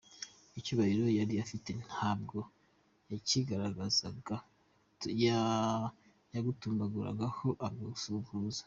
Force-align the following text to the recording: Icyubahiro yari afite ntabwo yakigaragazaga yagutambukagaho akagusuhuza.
Icyubahiro 0.59 1.05
yari 1.19 1.33
afite 1.43 1.69
ntabwo 1.87 2.37
yakigaragazaga 3.11 4.35
yagutambukagaho 6.35 7.47
akagusuhuza. 7.67 8.59